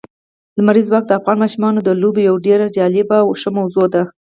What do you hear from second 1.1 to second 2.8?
افغان ماشومانو د لوبو یوه ډېره